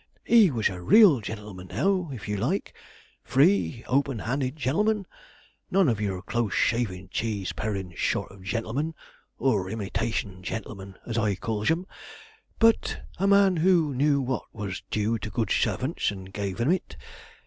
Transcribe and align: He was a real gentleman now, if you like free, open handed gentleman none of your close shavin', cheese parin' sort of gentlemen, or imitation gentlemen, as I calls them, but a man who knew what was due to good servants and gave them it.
He 0.23 0.49
was 0.49 0.67
a 0.67 0.81
real 0.81 1.19
gentleman 1.21 1.67
now, 1.67 2.09
if 2.11 2.27
you 2.27 2.35
like 2.35 2.73
free, 3.23 3.83
open 3.85 4.17
handed 4.17 4.55
gentleman 4.55 5.05
none 5.69 5.87
of 5.87 6.01
your 6.01 6.23
close 6.23 6.55
shavin', 6.55 7.07
cheese 7.11 7.53
parin' 7.53 7.93
sort 7.95 8.31
of 8.31 8.41
gentlemen, 8.41 8.95
or 9.37 9.69
imitation 9.69 10.41
gentlemen, 10.41 10.95
as 11.05 11.19
I 11.19 11.35
calls 11.35 11.67
them, 11.67 11.85
but 12.57 12.99
a 13.19 13.27
man 13.27 13.57
who 13.57 13.93
knew 13.93 14.19
what 14.21 14.45
was 14.51 14.81
due 14.89 15.19
to 15.19 15.29
good 15.29 15.51
servants 15.51 16.09
and 16.09 16.33
gave 16.33 16.57
them 16.57 16.71
it. 16.71 16.97